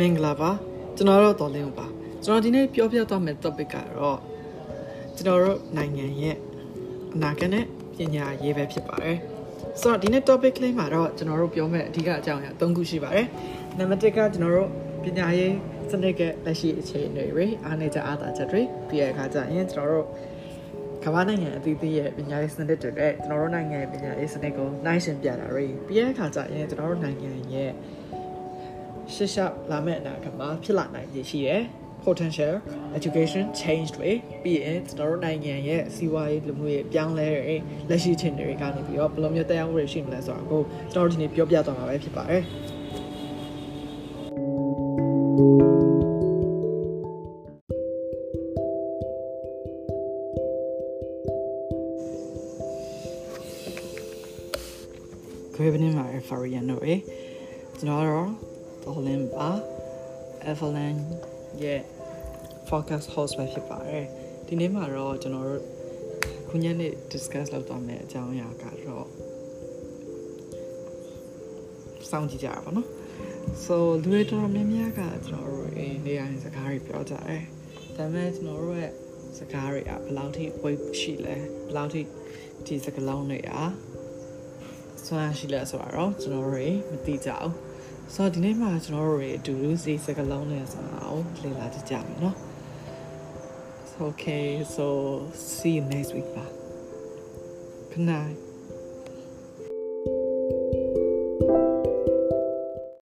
[0.00, 0.50] မင်္ဂလာပါ
[0.96, 1.86] ကျွန်တော်တို့တော်လင်းပါ
[2.24, 4.18] ကျွန်တော်ဒီနေ့ပြောပြသွားမယ့် topic ကတော့
[5.16, 6.36] ကျွန်တော်တို့နိုင်ငံရဲ့
[7.14, 7.64] အနာဂတ်နဲ့
[7.96, 9.18] ပညာရေးပဲဖြစ်ပါတယ်
[9.80, 13.26] ဆိုတော့ဒီနေ့ topic လေးမှာတော့ကျွန်တော်တို့ပြောမယ့်အဓိကအကြောင်းအရာ၃ခုရှိပါတယ်
[13.78, 14.68] နံပါတ်1ကကျွန်တော်တို့
[15.04, 15.54] ပညာရေး
[15.90, 20.06] စနစ်ကလက်ရှိအခြေအနေတွေအားနည်းချက်အားသာချက်တွေပြီးရတဲ့အခါကျရင်ကျွန်တော်တို့
[21.04, 27.70] ကမ္ဘာနိုင်ငံအသီးသီးရဲ့ပညာရေးစနစ်တွေနဲ့ကျွန်တော်တို့နိုင်ငံရဲ့ပညာရေးစနစ်ကိုနှိုင်းယှဉ်ပြတာတွေပြီးရတဲ့အခါကျရင်ကျွန်တော်တို့နိုင်ငံရဲ့
[29.12, 31.62] ရှစ်ရှောက်လာမယ့်အနာဂတ်မှာဖြစ်လာနိုင်ရရှိတယ်
[32.04, 32.54] potential
[32.98, 34.10] education change တွေ
[34.42, 37.56] ပြီးရင်ကျွန်တော်တို့နိုင်ငံရဲ့စီးပွားရေးလူမှုရေးပြောင်းလဲတွေ
[37.88, 42.42] လက်ရှိချင်းတွေကနေပြီးတော့ဘယ်လိုမျိုးတရားဥပဒေရှိမလဲဆိုတာကိုကျွန်တော်တို့ဒီနေ့ပြောပြသွားမှာပဲဖြစ်ပါတယ်
[55.54, 56.96] ခွေးပနေမှာဖာရီယန်တို့ရေ
[57.78, 58.53] ကျွန်တော်တို့
[58.84, 59.48] တော်လင်းပါ
[60.50, 60.96] Evelyn
[61.62, 61.80] ရဲ့
[62.68, 64.06] focus host ပဲဖြစ်ပါတယ်
[64.46, 65.62] ဒီနေ့မှာတော့ကျွန်တော်တို့
[66.48, 69.06] ခုညနေ discuss လုပ်သွားမယ့်အကြောင်းအရာကတော့
[72.10, 72.88] စောင့်ကြည့်ကြရပါတော့
[73.64, 77.42] so လူတွေတော်တော်များများကကျွန်တော်တို့အေးနေရာစကားတွေပြောကြတယ်
[77.96, 78.92] ဒါပေမဲ့ကျွန်တော်တို့ရဲ့
[79.38, 82.00] စကားတွေကဘယ်လောက်ထိ weight ရှိလဲဘယ်လောက်ထိ
[82.66, 83.50] ဒီစကားလုံးတွေက
[85.06, 87.73] ဆွမ်းရှိလဲဆိုတော့ကျွန်တော်တို့မသိကြဘူး
[88.12, 92.36] ဆိုတော့ဒီနေ့မှာကျွန်တော်တို့တွေအတူတူစီစကလုံးနဲ့ဆိုတာကိုလေ့လာကြည့်ကြမယ်နော်
[94.08, 94.86] Okay so
[95.54, 96.46] see you next week ပါ
[97.90, 98.36] Good night